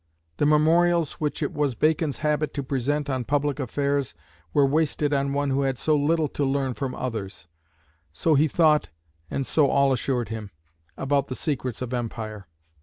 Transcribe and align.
The 0.37 0.47
memorials 0.47 1.11
which 1.19 1.43
it 1.43 1.53
was 1.53 1.75
Bacon's 1.75 2.17
habit 2.25 2.55
to 2.55 2.63
present 2.63 3.07
on 3.07 3.23
public 3.23 3.59
affairs 3.59 4.15
were 4.51 4.65
wasted 4.65 5.13
on 5.13 5.31
one 5.31 5.51
who 5.51 5.61
had 5.61 5.77
so 5.77 5.95
little 5.95 6.27
to 6.29 6.43
learn 6.43 6.73
from 6.73 6.95
others 6.95 7.45
so 8.11 8.33
he 8.33 8.47
thought 8.47 8.89
and 9.29 9.45
so 9.45 9.67
all 9.67 9.93
assured 9.93 10.29
him 10.29 10.49
about 10.97 11.27
the 11.27 11.35
secrets 11.35 11.83
of 11.83 11.93
empire. 11.93 12.47